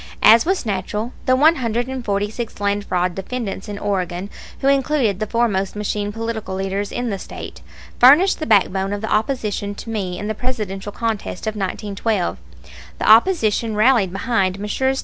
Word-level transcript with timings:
As 0.23 0.47
was 0.47 0.65
natural, 0.65 1.13
the 1.27 1.35
one 1.35 1.57
hundred 1.57 1.85
and 1.87 2.03
forty 2.03 2.31
six 2.31 2.59
land 2.59 2.85
fraud 2.85 3.13
defendants 3.13 3.69
in 3.69 3.77
Oregon, 3.77 4.31
who 4.59 4.67
included 4.67 5.19
the 5.19 5.27
foremost 5.27 5.75
machine 5.75 6.11
political 6.11 6.55
leaders 6.55 6.91
in 6.91 7.11
the 7.11 7.19
State, 7.19 7.61
furnished 7.99 8.39
the 8.39 8.47
backbone 8.47 8.93
of 8.93 9.01
the 9.01 9.13
opposition 9.13 9.75
to 9.75 9.91
me 9.91 10.17
in 10.17 10.25
the 10.25 10.33
Presidential 10.33 10.91
contest 10.91 11.45
of 11.45 11.53
1912. 11.53 12.39
The 12.97 13.07
opposition 13.11 13.75
rallied 13.75 14.11
behind 14.11 14.57
Messrs. 14.59 14.99